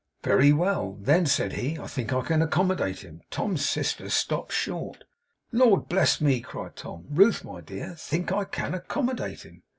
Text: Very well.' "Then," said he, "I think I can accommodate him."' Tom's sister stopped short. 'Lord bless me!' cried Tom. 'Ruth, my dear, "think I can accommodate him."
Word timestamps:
Very 0.23 0.51
well.' 0.51 0.97
"Then," 0.99 1.27
said 1.27 1.53
he, 1.53 1.77
"I 1.77 1.85
think 1.85 2.11
I 2.11 2.21
can 2.23 2.41
accommodate 2.41 3.01
him."' 3.01 3.21
Tom's 3.29 3.63
sister 3.69 4.09
stopped 4.09 4.51
short. 4.51 5.03
'Lord 5.51 5.87
bless 5.89 6.19
me!' 6.19 6.41
cried 6.41 6.75
Tom. 6.75 7.05
'Ruth, 7.07 7.43
my 7.43 7.61
dear, 7.61 7.93
"think 7.95 8.31
I 8.31 8.45
can 8.45 8.73
accommodate 8.73 9.43
him." 9.45 9.61